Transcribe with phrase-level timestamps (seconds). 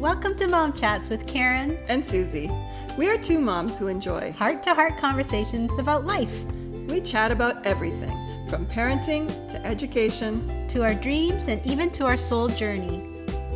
[0.00, 2.50] Welcome to Mom Chats with Karen and Susie.
[2.96, 6.42] We are two moms who enjoy heart to heart conversations about life.
[6.88, 12.16] We chat about everything from parenting to education to our dreams and even to our
[12.16, 13.10] soul journey.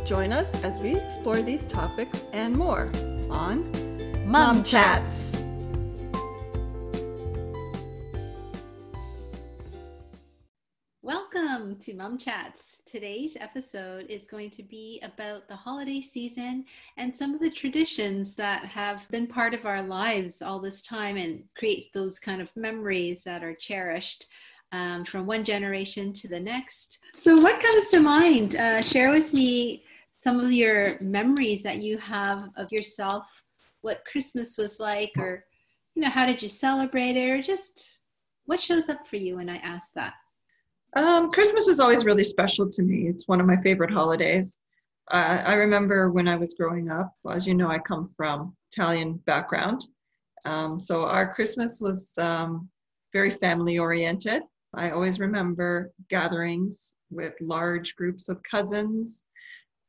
[0.05, 2.91] Join us as we explore these topics and more
[3.31, 3.71] on
[4.21, 5.34] Mom, Mom Chats.
[11.79, 12.77] To Mom Chats.
[12.85, 16.63] Today's episode is going to be about the holiday season
[16.95, 21.17] and some of the traditions that have been part of our lives all this time
[21.17, 24.27] and creates those kind of memories that are cherished
[24.71, 26.99] um, from one generation to the next.
[27.17, 28.55] So, what comes to mind?
[28.55, 29.83] Uh, share with me
[30.21, 33.43] some of your memories that you have of yourself,
[33.81, 35.45] what Christmas was like, or
[35.95, 37.97] you know, how did you celebrate it, or just
[38.45, 40.13] what shows up for you when I ask that.
[40.95, 43.07] Um, Christmas is always really special to me.
[43.07, 44.59] It's one of my favorite holidays.
[45.11, 49.15] Uh, I remember when I was growing up, as you know, I come from Italian
[49.25, 49.87] background.
[50.45, 52.69] Um, so our Christmas was um,
[53.11, 54.43] very family oriented.
[54.73, 59.23] I always remember gatherings with large groups of cousins.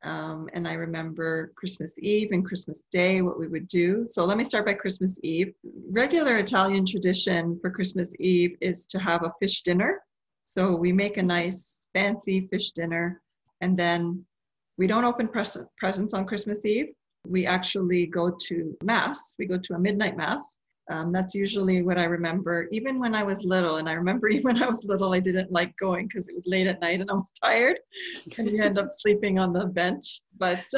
[0.03, 4.05] Um, and I remember Christmas Eve and Christmas Day, what we would do.
[4.05, 5.53] So let me start by Christmas Eve.
[5.89, 10.01] Regular Italian tradition for Christmas Eve is to have a fish dinner
[10.49, 13.21] so we make a nice fancy fish dinner
[13.59, 14.23] and then
[14.77, 16.93] we don't open pres- presents on Christmas Eve.
[17.27, 19.35] We actually go to Mass.
[19.37, 20.55] We go to a midnight Mass.
[20.89, 23.75] Um, that's usually what I remember, even when I was little.
[23.75, 26.47] And I remember even when I was little, I didn't like going because it was
[26.47, 27.79] late at night and I was tired,
[28.37, 30.21] and you end up sleeping on the bench.
[30.37, 30.63] But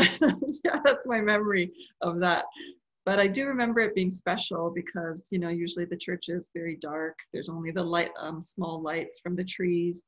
[0.64, 2.46] yeah, that's my memory of that
[3.10, 6.76] but I do remember it being special because you know usually the church is very
[6.76, 7.18] dark.
[7.34, 10.04] There's only the light, um, small lights from the trees.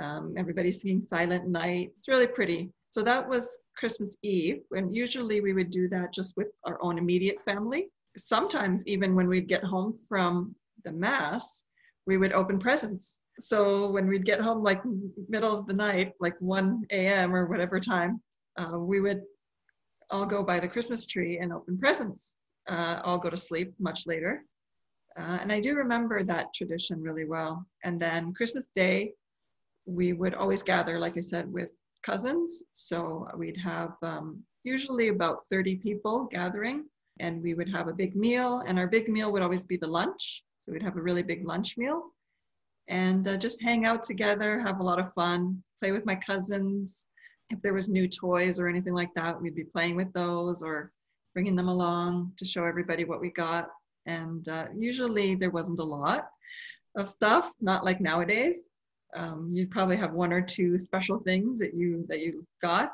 [0.00, 1.90] Um, everybody's singing Silent Night.
[1.98, 2.70] It's really pretty.
[2.88, 6.96] So that was Christmas Eve, and usually we would do that just with our own
[6.96, 7.90] immediate family.
[8.16, 11.62] Sometimes even when we'd get home from the mass,
[12.06, 13.18] we would open presents.
[13.38, 14.80] So when we'd get home like
[15.28, 17.34] middle of the night, like 1 a.m.
[17.34, 18.22] or whatever time,
[18.56, 19.20] uh, we would
[20.08, 22.34] all go by the Christmas tree and open presents.
[22.68, 24.44] Uh, I'll go to sleep much later.
[25.18, 27.64] Uh, and I do remember that tradition really well.
[27.84, 29.12] And then Christmas Day,
[29.86, 32.62] we would always gather, like I said, with cousins.
[32.74, 36.84] So we'd have um, usually about 30 people gathering,
[37.20, 38.62] and we would have a big meal.
[38.66, 40.44] And our big meal would always be the lunch.
[40.60, 42.10] So we'd have a really big lunch meal
[42.88, 47.08] and uh, just hang out together, have a lot of fun, play with my cousins,
[47.50, 50.92] if there was new toys or anything like that, we'd be playing with those or
[51.36, 53.68] bringing them along to show everybody what we got.
[54.06, 56.28] And uh, usually there wasn't a lot
[56.96, 58.70] of stuff, not like nowadays.
[59.14, 62.92] Um, you'd probably have one or two special things that you that you got,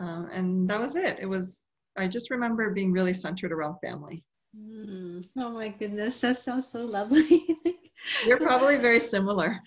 [0.00, 1.18] uh, and that was it.
[1.20, 1.64] It was.
[1.98, 4.24] I just remember being really centered around family.
[4.58, 5.26] Mm.
[5.36, 7.46] Oh my goodness, that sounds so lovely.
[8.26, 9.60] You're probably very similar.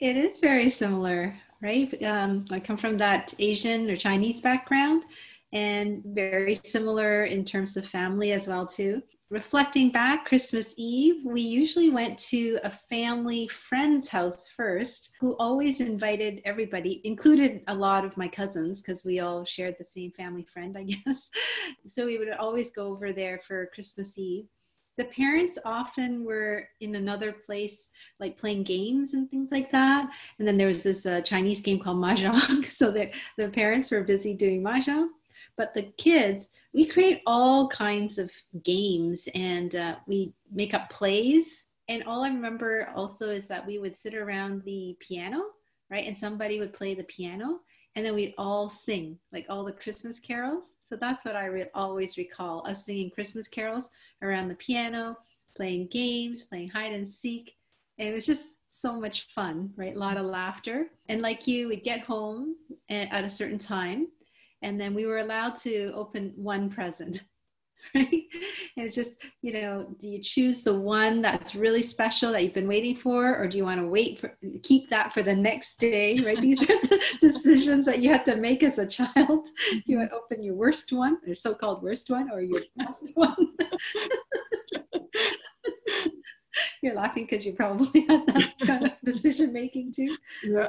[0.00, 2.02] It is very similar right?
[2.02, 5.04] Um, I come from that Asian or Chinese background
[5.56, 9.02] and very similar in terms of family as well too.
[9.30, 15.80] Reflecting back Christmas Eve, we usually went to a family friend's house first, who always
[15.80, 20.46] invited everybody, included a lot of my cousins because we all shared the same family
[20.52, 21.30] friend, I guess.
[21.88, 24.46] So we would always go over there for Christmas Eve
[24.98, 30.08] the parents often were in another place like playing games and things like that
[30.38, 34.02] and then there was this uh, chinese game called mahjong so the, the parents were
[34.02, 35.08] busy doing mahjong
[35.56, 38.30] but the kids we create all kinds of
[38.62, 41.64] games and uh, we make up plays.
[41.88, 45.42] And all i remember also is that we would sit around the piano
[45.90, 46.06] right?
[46.06, 47.60] And somebody would play the piano
[47.94, 50.74] and then we'd all sing like all the christmas carols.
[50.82, 53.90] So that's what i re- always recall us singing christmas carols
[54.22, 55.16] around the piano
[55.56, 57.56] playing games playing hide and seek.
[57.98, 59.96] And it was just so much fun right?
[59.96, 60.88] A lot of laughter.
[61.08, 62.56] And like you we'd get home
[62.90, 64.08] at a certain time
[64.62, 67.22] and then we were allowed to open one present
[67.94, 68.24] right?
[68.76, 72.68] it's just, you know, do you choose the one that's really special that you've been
[72.68, 76.18] waiting for, or do you want to wait for keep that for the next day,
[76.20, 76.40] right?
[76.40, 79.48] These are the decisions that you have to make as a child.
[79.70, 83.12] Do you want to open your worst one, or so-called worst one, or your best
[83.14, 83.36] one?
[86.82, 90.16] You're laughing because you probably had that kind of decision making too.
[90.42, 90.66] Yeah.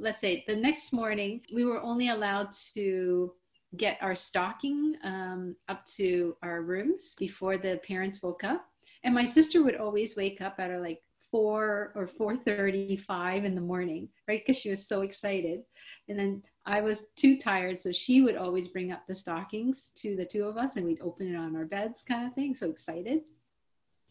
[0.00, 3.34] Let's say the next morning, we were only allowed to
[3.76, 8.64] get our stocking um, up to our rooms before the parents woke up.
[9.04, 13.60] And my sister would always wake up at like four or four thirty-five in the
[13.60, 14.42] morning, right?
[14.44, 15.60] Because she was so excited.
[16.08, 17.80] And then I was too tired.
[17.82, 21.02] So she would always bring up the stockings to the two of us and we'd
[21.02, 22.54] open it on our beds, kind of thing.
[22.54, 23.20] So excited.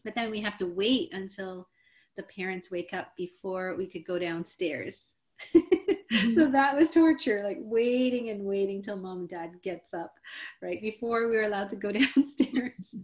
[0.04, 1.68] But then we have to wait until
[2.16, 5.14] the parents wake up before we could go downstairs.
[5.54, 6.32] Mm-hmm.
[6.32, 10.14] So that was torture, like waiting and waiting till mom and dad gets up,
[10.62, 12.94] right before we were allowed to go downstairs.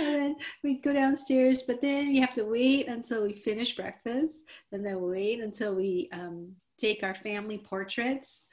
[0.00, 4.40] and then we'd go downstairs, but then you have to wait until we finish breakfast,
[4.72, 8.46] and then wait until we um, take our family portraits,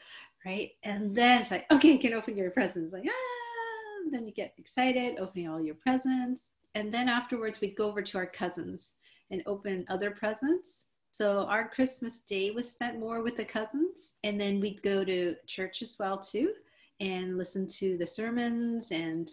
[0.45, 0.72] right?
[0.84, 2.94] And then it's like, okay, you can open your presents.
[2.94, 6.50] Like, ah, then you get excited, opening all your presents.
[6.75, 8.95] And then afterwards, we'd go over to our cousins
[9.30, 10.86] and open other presents.
[11.22, 14.14] So our Christmas day was spent more with the cousins.
[14.24, 16.54] And then we'd go to church as well, too,
[17.00, 18.90] and listen to the sermons.
[18.90, 19.30] And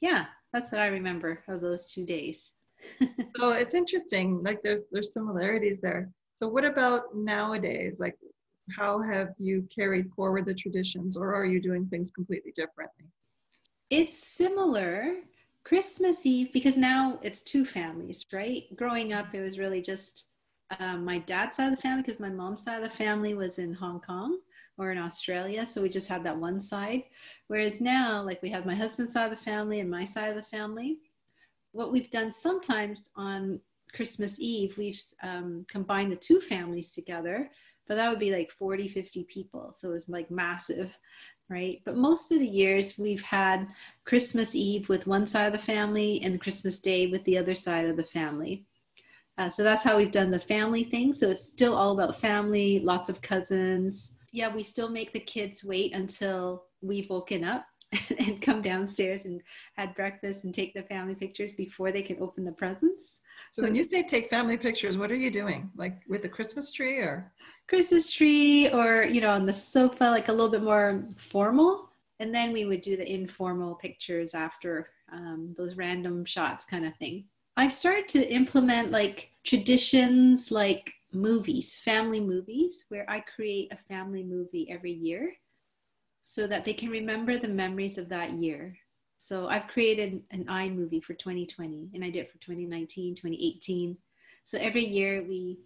[0.00, 2.54] yeah, that's what I remember of those two days.
[3.36, 4.42] so it's interesting.
[4.42, 6.10] Like there's there's similarities there.
[6.32, 7.98] So what about nowadays?
[8.00, 8.18] Like
[8.76, 13.06] how have you carried forward the traditions or are you doing things completely differently?
[13.90, 15.18] It's similar.
[15.62, 18.64] Christmas Eve, because now it's two families, right?
[18.74, 20.24] Growing up, it was really just
[20.78, 23.58] um, my dad's side of the family because my mom's side of the family was
[23.58, 24.38] in Hong Kong
[24.78, 25.66] or in Australia.
[25.66, 27.04] So we just had that one side.
[27.48, 30.36] Whereas now, like we have my husband's side of the family and my side of
[30.36, 30.98] the family.
[31.72, 33.60] What we've done sometimes on
[33.94, 37.50] Christmas Eve, we've um, combined the two families together,
[37.86, 39.72] but that would be like 40, 50 people.
[39.76, 40.96] So it was like massive,
[41.48, 41.80] right?
[41.84, 43.68] But most of the years we've had
[44.04, 47.86] Christmas Eve with one side of the family and Christmas Day with the other side
[47.86, 48.66] of the family.
[49.38, 51.14] Uh, so that's how we've done the family thing.
[51.14, 55.62] So it's still all about family, lots of cousins, yeah, we still make the kids
[55.62, 57.66] wait until we've woken up
[58.18, 59.42] and come downstairs and
[59.76, 63.20] had breakfast and take the family pictures before they can open the presents.
[63.50, 65.70] So when you say take family pictures, what are you doing?
[65.76, 67.30] Like with the Christmas tree or
[67.68, 72.34] Christmas tree or you know on the sofa like a little bit more formal and
[72.34, 77.24] then we would do the informal pictures after um, those random shots kind of thing.
[77.56, 84.22] I've started to implement like traditions like movies, family movies, where I create a family
[84.22, 85.34] movie every year
[86.22, 88.76] so that they can remember the memories of that year.
[89.18, 93.96] So I've created an iMovie for 2020 and I did it for 2019, 2018.
[94.44, 95.58] So every year we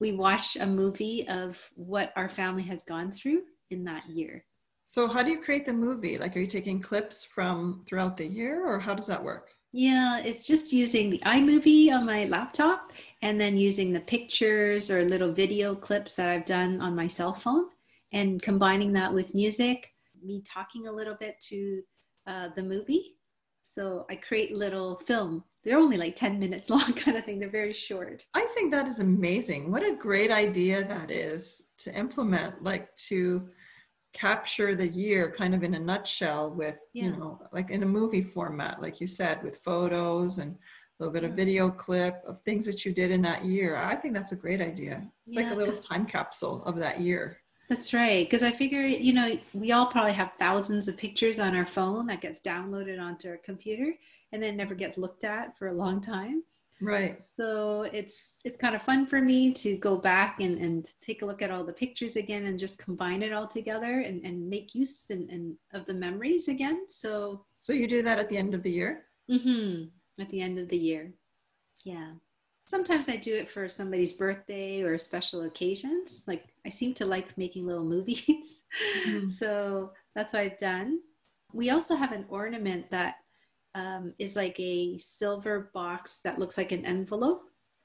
[0.00, 4.46] we watch a movie of what our family has gone through in that year.
[4.86, 6.16] So how do you create the movie?
[6.16, 9.50] Like are you taking clips from throughout the year or how does that work?
[9.72, 15.04] Yeah, it's just using the iMovie on my laptop and then using the pictures or
[15.04, 17.66] little video clips that I've done on my cell phone
[18.12, 19.92] and combining that with music,
[20.24, 21.82] me talking a little bit to
[22.26, 23.16] uh, the movie.
[23.64, 25.44] So I create little film.
[25.62, 27.38] They're only like 10 minutes long, kind of thing.
[27.38, 28.26] They're very short.
[28.34, 29.70] I think that is amazing.
[29.70, 33.48] What a great idea that is to implement, like to
[34.12, 37.04] capture the year kind of in a nutshell with yeah.
[37.04, 40.56] you know like in a movie format like you said with photos and a
[40.98, 44.12] little bit of video clip of things that you did in that year i think
[44.12, 45.42] that's a great idea it's yeah.
[45.42, 49.38] like a little time capsule of that year that's right because i figure you know
[49.54, 53.38] we all probably have thousands of pictures on our phone that gets downloaded onto our
[53.38, 53.94] computer
[54.32, 56.42] and then never gets looked at for a long time
[56.82, 57.20] Right.
[57.36, 61.26] So it's it's kind of fun for me to go back and, and take a
[61.26, 64.74] look at all the pictures again and just combine it all together and, and make
[64.74, 66.86] use and, and of the memories again.
[66.88, 69.04] So So you do that at the end of the year?
[69.30, 70.22] Mm-hmm.
[70.22, 71.12] At the end of the year.
[71.84, 72.12] Yeah.
[72.64, 76.22] Sometimes I do it for somebody's birthday or special occasions.
[76.26, 78.62] Like I seem to like making little movies.
[79.06, 79.28] Mm-hmm.
[79.28, 81.00] so that's what I've done.
[81.52, 83.16] We also have an ornament that
[83.74, 87.42] um, is like a silver box that looks like an envelope.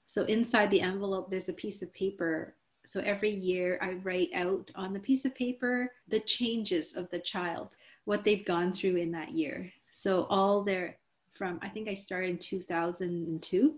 [0.08, 2.56] So inside the envelope, there's a piece of paper.
[2.86, 7.20] So every year I write out on the piece of paper the changes of the
[7.20, 7.76] child,
[8.06, 9.72] what they've gone through in that year.
[9.92, 10.98] So all their,
[11.34, 13.76] from I think I started in 2002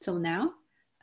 [0.00, 0.52] till now,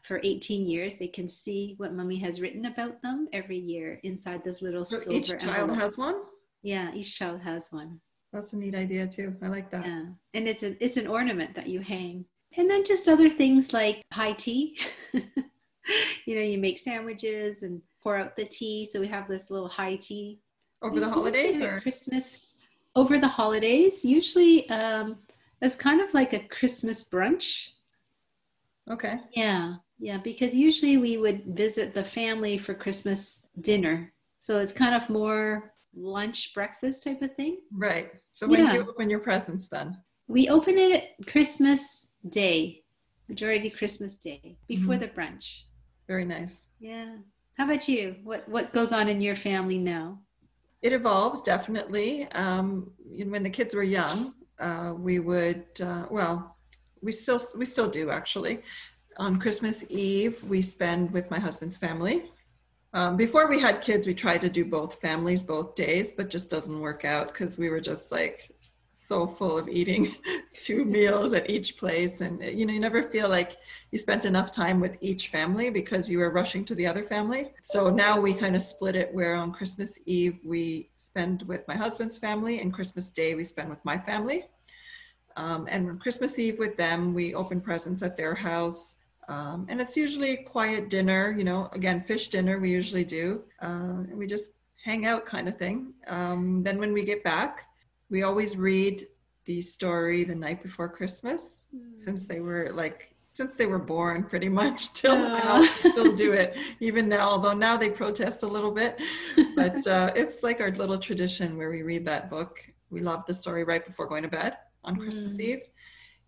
[0.03, 4.43] for 18 years, they can see what mommy has written about them every year inside
[4.43, 5.81] this little so silver each child envelope.
[5.81, 6.15] has one?
[6.63, 7.99] Yeah, each child has one.
[8.33, 9.35] That's a neat idea too.
[9.41, 9.85] I like that.
[9.85, 10.05] Yeah.
[10.33, 12.25] And it's an it's an ornament that you hang.
[12.57, 14.77] And then just other things like high tea.
[15.13, 18.85] you know, you make sandwiches and pour out the tea.
[18.85, 20.39] So we have this little high tea.
[20.81, 22.55] Over the holidays or Christmas
[22.95, 24.03] over the holidays.
[24.05, 25.17] Usually um
[25.61, 27.69] it's kind of like a Christmas brunch.
[28.89, 29.17] Okay.
[29.33, 29.75] Yeah.
[29.99, 34.11] Yeah, because usually we would visit the family for Christmas dinner.
[34.39, 37.57] So it's kind of more lunch breakfast type of thing.
[37.71, 38.11] Right.
[38.33, 38.71] So when yeah.
[38.71, 39.97] do you open your presents then?
[40.27, 42.83] We open it Christmas Day,
[43.27, 45.01] majority Christmas Day, before mm-hmm.
[45.01, 45.63] the brunch.
[46.07, 46.67] Very nice.
[46.79, 47.17] Yeah.
[47.57, 48.15] How about you?
[48.23, 50.19] What what goes on in your family now?
[50.81, 52.31] It evolves definitely.
[52.31, 52.91] Um,
[53.25, 56.57] when the kids were young, uh, we would uh, well,
[57.01, 58.61] we still we still do actually.
[59.17, 62.31] On Christmas Eve, we spend with my husband's family.
[62.93, 66.49] Um, before we had kids, we tried to do both families both days, but just
[66.49, 68.51] doesn't work out because we were just like
[69.01, 70.13] so full of eating
[70.61, 72.21] two meals at each place.
[72.21, 73.57] And you know you never feel like
[73.91, 77.51] you spent enough time with each family because you were rushing to the other family.
[77.63, 81.75] So now we kind of split it where on christmas eve we spend with my
[81.75, 84.45] husband's family and christmas day we spend with my family.
[85.37, 88.97] Um, and on christmas eve with them we open presents at their house
[89.31, 93.43] um, and it's usually a quiet dinner you know again fish dinner we usually do.
[93.61, 94.51] Uh, and we just
[94.83, 95.93] hang out kind of thing.
[96.07, 97.67] Um, then when we get back
[98.09, 99.07] we always read
[99.45, 101.97] the story the night before Christmas mm.
[101.97, 105.65] since they were like since they were born pretty much till now.
[105.95, 108.99] They'll do it even now although now they protest a little bit.
[109.55, 112.59] But uh, it's like our little tradition where we read that book.
[112.89, 115.41] We love the story right before going to bed on christmas mm.
[115.41, 115.61] eve.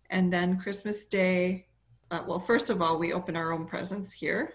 [0.08, 1.66] And then christmas day
[2.10, 4.54] uh, well first of all we open our own presents here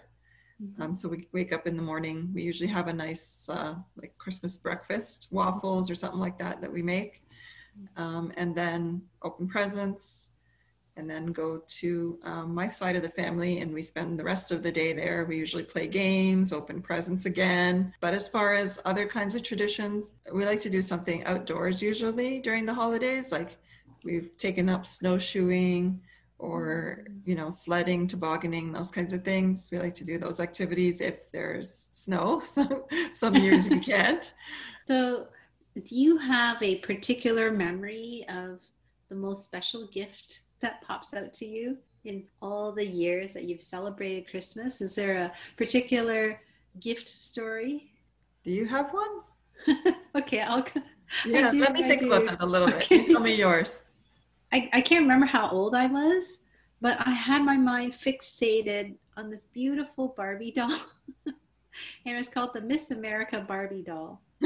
[0.62, 0.82] Mm-hmm.
[0.82, 2.30] Um, so we wake up in the morning.
[2.34, 6.72] We usually have a nice uh, like Christmas breakfast, waffles or something like that that
[6.72, 7.22] we make,
[7.96, 10.30] um, and then open presents,
[10.96, 14.52] and then go to um, my side of the family and we spend the rest
[14.52, 15.24] of the day there.
[15.24, 17.94] We usually play games, open presents again.
[18.00, 22.40] But as far as other kinds of traditions, we like to do something outdoors usually
[22.40, 23.32] during the holidays.
[23.32, 23.56] Like
[24.04, 26.02] we've taken up snowshoeing
[26.40, 27.18] or mm-hmm.
[27.24, 29.68] you know sledding tobogganing those kinds of things.
[29.70, 34.32] We like to do those activities if there's snow so some years we can't.
[34.86, 35.28] So
[35.84, 38.60] do you have a particular memory of
[39.08, 43.60] the most special gift that pops out to you in all the years that you've
[43.60, 44.80] celebrated christmas?
[44.80, 46.40] Is there a particular
[46.80, 47.92] gift story?
[48.42, 49.20] Do you have one?
[50.16, 50.64] Okay i'll
[51.24, 52.12] yeah let me I think do.
[52.12, 52.98] about that a little okay.
[52.98, 53.84] bit tell me yours
[54.52, 56.38] I, I can't remember how old I was,
[56.80, 60.76] but I had my mind fixated on this beautiful Barbie doll.
[61.26, 61.34] and
[62.04, 64.20] it was called the Miss America Barbie doll.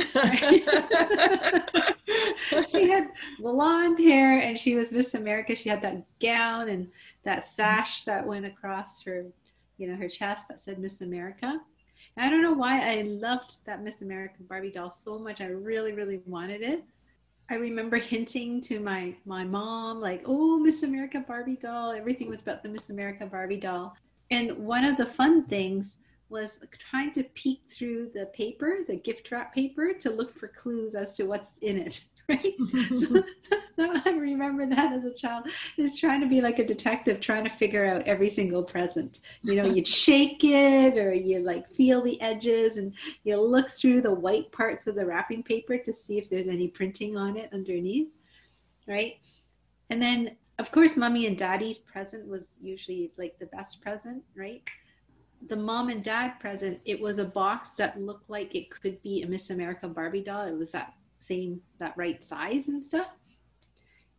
[2.68, 3.08] she had
[3.38, 5.54] blonde hair and she was Miss America.
[5.54, 6.88] She had that gown and
[7.22, 9.26] that sash that went across her,
[9.78, 11.60] you know, her chest that said Miss America.
[12.16, 15.40] And I don't know why I loved that Miss America Barbie doll so much.
[15.40, 16.84] I really, really wanted it.
[17.50, 22.42] I remember hinting to my my mom like, "Oh, Miss America Barbie doll." Everything was
[22.42, 23.96] about the Miss America Barbie doll.
[24.30, 25.98] And one of the fun things
[26.34, 26.58] was
[26.90, 31.14] trying to peek through the paper, the gift wrap paper, to look for clues as
[31.14, 32.04] to what's in it.
[32.26, 32.42] Right?
[33.76, 37.44] so, I remember that as a child, is trying to be like a detective, trying
[37.44, 39.18] to figure out every single present.
[39.42, 44.00] You know, you'd shake it or you like feel the edges and you look through
[44.00, 47.50] the white parts of the wrapping paper to see if there's any printing on it
[47.52, 48.08] underneath.
[48.88, 49.16] Right?
[49.90, 54.62] And then of course, mommy and daddy's present was usually like the best present, right?
[55.48, 59.22] The mom and dad present, it was a box that looked like it could be
[59.22, 60.46] a Miss America Barbie doll.
[60.46, 63.08] It was that same, that right size and stuff.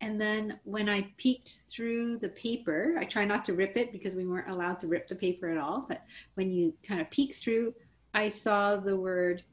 [0.02, 4.14] And then when I peeked through the paper, I try not to rip it because
[4.14, 5.86] we weren't allowed to rip the paper at all.
[5.88, 6.04] But
[6.36, 7.74] when you kind of peek through,
[8.14, 9.44] I saw the word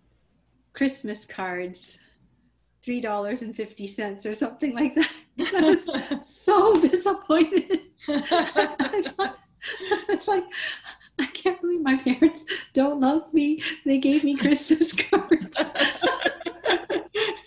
[0.72, 1.98] Christmas cards,
[2.84, 5.10] $3.50 or something like that.
[5.54, 5.88] I was
[6.44, 7.80] so disappointed.
[8.08, 9.38] I thought,
[10.08, 10.44] it's like,
[11.42, 13.62] can't believe my parents don't love me.
[13.84, 15.56] They gave me Christmas cards.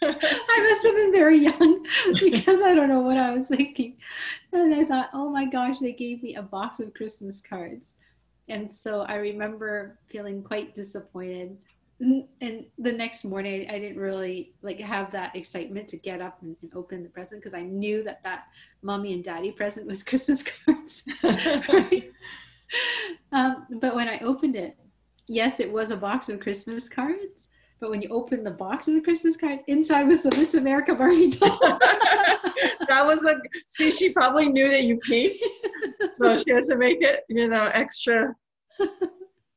[0.01, 1.85] I must have been very young
[2.19, 3.97] because I don't know what I was thinking.
[4.51, 7.91] And I thought, oh my gosh, they gave me a box of Christmas cards.
[8.47, 11.57] And so I remember feeling quite disappointed.
[11.99, 16.55] And the next morning, I didn't really like have that excitement to get up and,
[16.61, 18.47] and open the present because I knew that that
[18.81, 21.03] mommy and daddy present was Christmas cards.
[21.23, 22.11] right?
[23.79, 24.77] But when I opened it,
[25.27, 27.48] yes, it was a box of Christmas cards.
[27.79, 30.96] But when you open the box of the Christmas cards, inside was the Miss America
[30.96, 31.60] Barbie doll.
[31.60, 33.36] that was a
[33.67, 33.91] see.
[33.91, 35.38] She probably knew that you peed,
[36.13, 38.34] so she had to make it, you know, extra,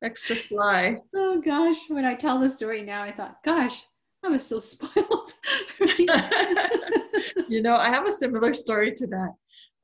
[0.02, 0.98] extra sly.
[1.14, 1.76] Oh gosh!
[1.88, 3.84] When I tell the story now, I thought, gosh,
[4.24, 5.32] I was so spoiled.
[7.48, 9.34] you know, I have a similar story to that.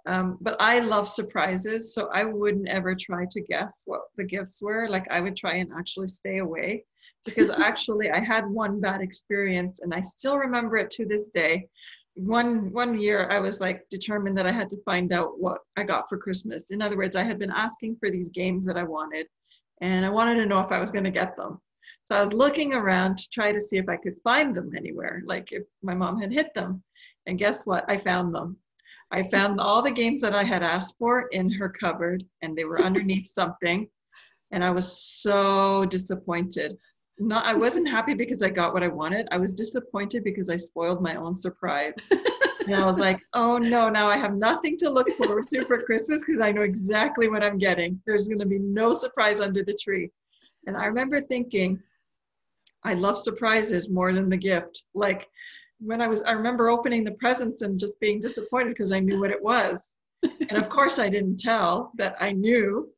[0.07, 4.61] Um, but I love surprises, so I wouldn't ever try to guess what the gifts
[4.63, 4.89] were.
[4.89, 6.85] Like I would try and actually stay away
[7.25, 11.69] because actually I had one bad experience and I still remember it to this day.
[12.17, 15.85] One one year I was like determined that I had to find out what I
[15.85, 16.71] got for Christmas.
[16.71, 19.27] In other words, I had been asking for these games that I wanted
[19.81, 21.61] and I wanted to know if I was going to get them.
[22.05, 25.23] So I was looking around to try to see if I could find them anywhere,
[25.25, 26.83] like if my mom had hit them.
[27.27, 27.89] And guess what?
[27.89, 28.59] I found them.
[29.15, 32.65] I found all the games that I had asked for in her cupboard, and they
[32.65, 33.89] were underneath something.
[34.51, 36.77] And I was so disappointed.
[37.21, 39.29] Not, I wasn't happy because I got what I wanted.
[39.31, 41.95] I was disappointed because I spoiled my own surprise.
[42.11, 45.81] and I was like, oh no, now I have nothing to look forward to for
[45.83, 48.01] Christmas because I know exactly what I'm getting.
[48.07, 50.11] There's going to be no surprise under the tree.
[50.67, 51.81] And I remember thinking,
[52.83, 54.83] I love surprises more than the gift.
[54.93, 55.29] Like
[55.81, 59.21] when I was, I remember opening the presents and just being disappointed because I knew
[59.21, 59.95] what it was.
[60.23, 62.89] and of course, I didn't tell that I knew.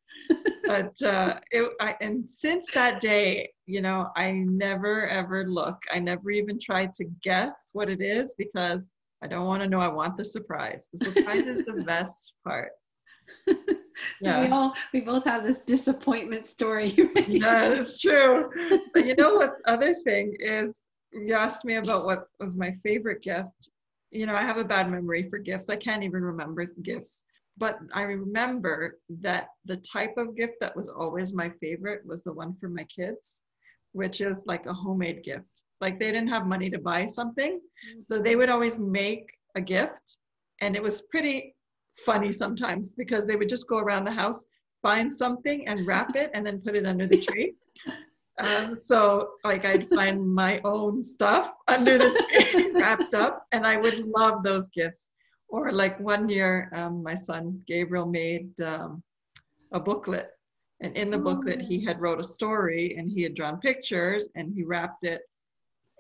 [0.67, 5.77] But uh, it, I, and since that day, you know, I never ever look.
[5.93, 8.91] I never even tried to guess what it is because
[9.23, 9.81] I don't want to know.
[9.81, 10.89] I want the surprise.
[10.93, 12.73] The surprise is the best part.
[14.21, 14.41] yeah.
[14.41, 16.95] we all we both have this disappointment story.
[17.15, 17.29] Right?
[17.29, 18.51] Yeah, it's true.
[18.93, 19.55] But you know what?
[19.67, 20.89] Other thing is,
[21.25, 23.71] you asked me about what was my favorite gift.
[24.11, 25.69] You know, I have a bad memory for gifts.
[25.69, 27.25] I can't even remember gifts.
[27.59, 32.33] But I remember that the type of gift that was always my favorite was the
[32.33, 33.43] one for my kids,
[33.93, 35.63] which is like a homemade gift.
[35.81, 37.61] Like they didn't have money to buy something.
[38.03, 40.19] So they would always make a gift.
[40.61, 41.55] And it was pretty
[42.05, 44.45] funny sometimes because they would just go around the house,
[44.83, 47.55] find something and wrap it and then put it under the tree.
[48.39, 53.77] Um, so like I'd find my own stuff under the tree wrapped up and I
[53.77, 55.09] would love those gifts.
[55.49, 59.03] Or like one year, um, my son Gabriel made um,
[59.73, 60.31] a booklet
[60.81, 64.29] and in the oh, booklet he had wrote a story and he had drawn pictures
[64.35, 65.23] and he wrapped it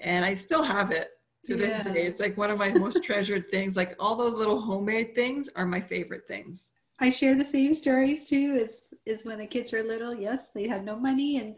[0.00, 1.08] and I still have it
[1.46, 2.02] to this day.
[2.02, 3.76] It's like one of my most treasured things.
[3.76, 6.72] Like all those little homemade things are my favorite things.
[6.98, 8.54] I share the same stories too.
[8.58, 10.14] Is is when the kids were little.
[10.14, 11.54] Yes, they had no money and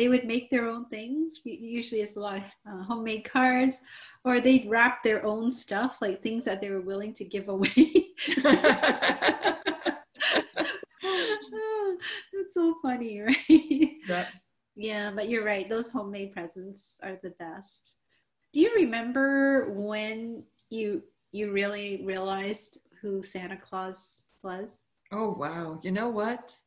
[0.00, 1.42] they would make their own things.
[1.44, 3.82] Usually, it's a lot of uh, homemade cards,
[4.24, 8.06] or they'd wrap their own stuff, like things that they were willing to give away.
[8.42, 9.68] That's
[12.52, 13.36] so funny, right?
[14.08, 14.26] Yeah.
[14.74, 15.68] Yeah, but you're right.
[15.68, 17.96] Those homemade presents are the best.
[18.54, 24.78] Do you remember when you you really realized who Santa Claus was?
[25.12, 25.78] Oh wow.
[25.82, 26.58] You know what?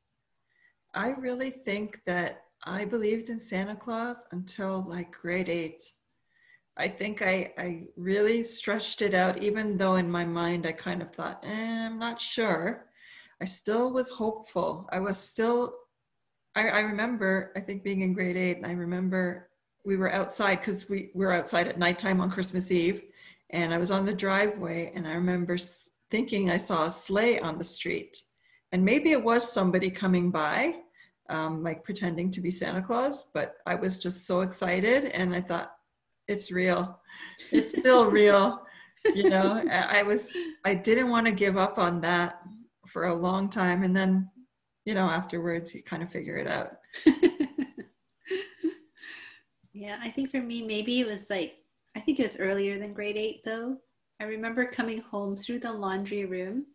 [0.93, 5.81] I really think that I believed in Santa Claus until like grade 8.
[6.77, 11.01] I think I, I really stretched it out, even though in my mind I kind
[11.01, 12.85] of thought, eh, I'm not sure.
[13.41, 14.87] I still was hopeful.
[14.91, 15.75] I was still,
[16.55, 19.49] I, I remember, I think being in grade eight, and I remember
[19.85, 23.03] we were outside because we, we were outside at nighttime on Christmas Eve.
[23.49, 25.57] And I was on the driveway, and I remember
[26.09, 28.17] thinking I saw a sleigh on the street.
[28.71, 30.77] And maybe it was somebody coming by,
[31.29, 35.05] um, like pretending to be Santa Claus, but I was just so excited.
[35.05, 35.73] And I thought,
[36.27, 36.99] it's real.
[37.51, 38.65] It's still real.
[39.13, 40.27] You know, I was,
[40.63, 42.41] I didn't want to give up on that
[42.87, 43.83] for a long time.
[43.83, 44.29] And then,
[44.85, 46.77] you know, afterwards, you kind of figure it out.
[49.73, 51.55] Yeah, I think for me, maybe it was like,
[51.97, 53.77] I think it was earlier than grade eight though.
[54.21, 56.67] I remember coming home through the laundry room,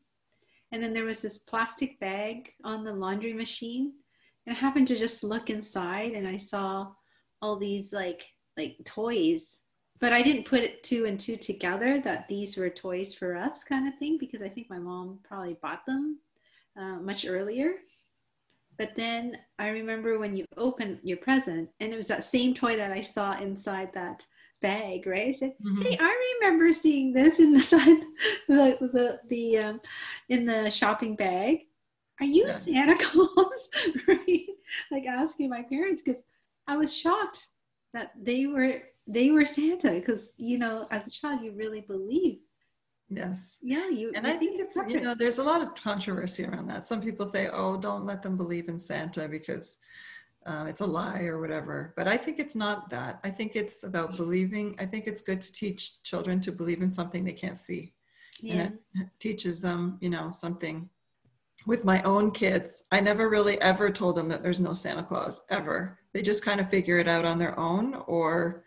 [0.73, 3.93] and then there was this plastic bag on the laundry machine.
[4.49, 6.89] And I happened to just look inside and I saw
[7.43, 8.25] all these like
[8.57, 9.61] like toys
[10.01, 13.63] but I didn't put it two and two together that these were toys for us
[13.63, 16.21] kind of thing because I think my mom probably bought them
[16.79, 17.75] uh, much earlier.
[18.79, 22.77] But then I remember when you open your present, and it was that same toy
[22.77, 24.25] that I saw inside that
[24.63, 25.29] bag, right?
[25.29, 25.83] I said, mm-hmm.
[25.83, 28.01] "Hey, I remember seeing this in the side,
[28.47, 29.81] the the the um,
[30.29, 31.63] in the shopping bag.
[32.21, 32.53] Are you yeah.
[32.53, 33.71] Santa Claus?"
[34.07, 34.47] right?
[34.91, 36.23] Like asking my parents because
[36.67, 37.49] I was shocked
[37.95, 42.39] that they were they were Santa because you know as a child you really believe
[43.11, 43.59] Yes.
[43.63, 44.13] Yeah, you.
[44.15, 46.87] And I think it's you know there's a lot of controversy around that.
[46.87, 49.77] Some people say, "Oh, don't let them believe in Santa because
[50.45, 53.21] uh, it's a lie or whatever." But I think it's not that.
[53.25, 54.77] I think it's about believing.
[54.79, 57.95] I think it's good to teach children to believe in something they can't see,
[58.43, 58.63] yeah.
[58.63, 60.89] and it teaches them, you know, something.
[61.67, 65.43] With my own kids, I never really ever told them that there's no Santa Claus
[65.51, 65.99] ever.
[66.15, 68.65] They just kind of figure it out on their own, or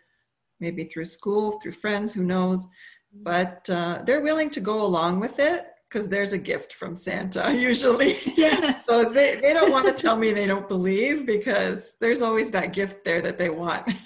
[0.60, 2.68] maybe through school, through friends, who knows
[3.12, 7.54] but uh, they're willing to go along with it because there's a gift from Santa
[7.58, 8.14] usually.
[8.36, 8.86] Yes.
[8.86, 12.72] so they, they don't want to tell me they don't believe because there's always that
[12.72, 13.86] gift there that they want.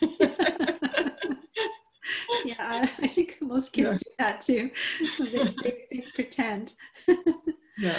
[2.45, 3.99] yeah, I think most kids yeah.
[3.99, 4.71] do that too.
[5.19, 6.75] They, they, they pretend.
[7.79, 7.99] yeah.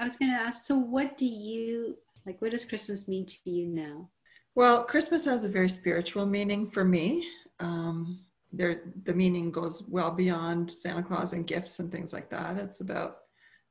[0.00, 3.50] I was going to ask so, what do you Like, what does Christmas mean to
[3.50, 4.08] you now?
[4.54, 7.28] Well, Christmas has a very spiritual meaning for me.
[7.60, 12.56] Um, there, the meaning goes well beyond Santa Claus and gifts and things like that.
[12.56, 13.18] It's about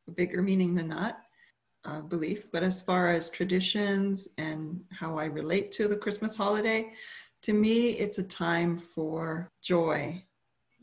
[0.07, 1.21] a bigger meaning than that
[1.83, 2.51] uh, belief.
[2.51, 6.93] But as far as traditions and how I relate to the Christmas holiday,
[7.41, 10.23] to me, it's a time for joy,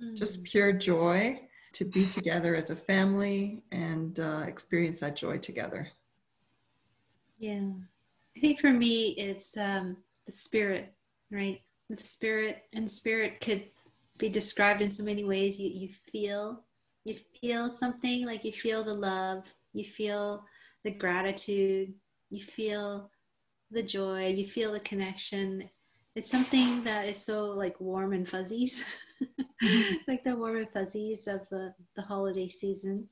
[0.03, 0.17] mm.
[0.17, 1.41] just pure joy
[1.77, 5.87] to be together as a family and uh, experience that joy together.
[7.39, 7.69] Yeah.
[8.35, 10.95] I think for me, it's um, the spirit,
[11.31, 11.61] right?
[11.91, 13.65] The spirit, and spirit could
[14.17, 15.61] be described in so many ways.
[15.61, 16.65] You, you feel,
[17.05, 20.45] you feel something like you feel the love, you feel
[20.83, 21.93] the gratitude,
[22.31, 23.11] you feel
[23.71, 25.69] the joy, you feel the connection.
[26.15, 28.83] It's something that is so like warm and fuzzies.
[30.09, 33.09] like the warm and fuzzies of the, the holiday season.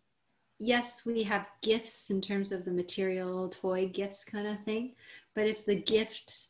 [0.59, 4.95] Yes, we have gifts in terms of the material toy gifts kind of thing,
[5.35, 6.47] but it's the gift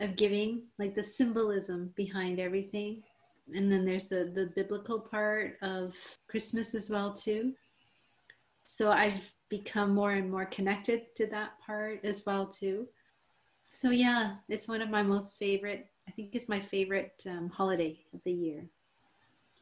[0.00, 3.02] of giving, like the symbolism behind everything.
[3.54, 5.94] And then there's the, the biblical part of
[6.28, 7.54] Christmas as well too.
[8.64, 12.86] So I've become more and more connected to that part as well too.
[13.72, 15.86] So yeah, it's one of my most favorite.
[16.06, 18.68] I think it's my favorite um, holiday of the year.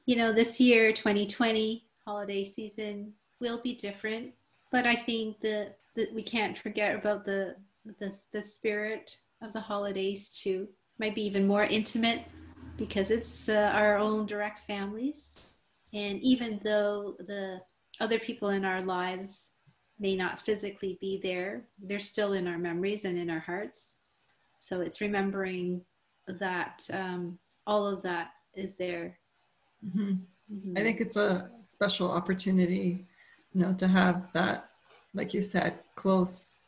[0.07, 4.33] You know, this year, 2020 holiday season will be different,
[4.71, 5.79] but I think that,
[6.15, 7.57] we can't forget about the,
[7.99, 10.69] the the spirit of the holidays too.
[11.01, 12.25] Might be even more intimate
[12.77, 15.55] because it's uh, our own direct families,
[15.95, 17.63] and even though the
[17.99, 19.53] other people in our lives
[19.99, 23.97] may not physically be there, they're still in our memories and in our hearts.
[24.61, 25.81] So it's remembering
[26.29, 29.19] that um, all of that is there.
[29.85, 30.13] Mm-hmm.
[30.53, 30.79] Mm-hmm.
[30.79, 33.05] I think it's a special opportunity,
[33.55, 34.69] you know, to have that,
[35.15, 36.61] like you said, close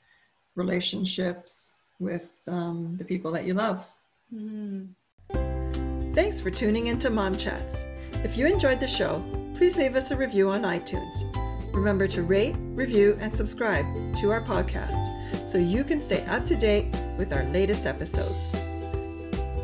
[0.56, 3.86] relationships with um, the people that you love.
[4.34, 6.14] Mm-hmm.
[6.14, 7.84] Thanks for tuning into Mom Chats.
[8.24, 9.22] If you enjoyed the show,
[9.54, 11.32] please leave us a review on iTunes.
[11.72, 15.14] Remember to rate, review, and subscribe to our podcast
[15.46, 18.52] so you can stay up to date with our latest episodes.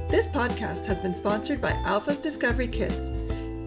[0.08, 3.10] This podcast has been sponsored by Alpha's Discovery Kids,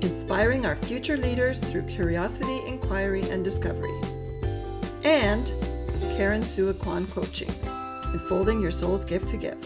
[0.01, 3.99] inspiring our future leaders through curiosity, inquiry, and discovery.
[5.03, 5.47] And
[6.15, 9.57] Karen Suakwan Coaching, unfolding your soul's gift to give.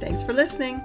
[0.00, 0.80] Thanks for listening.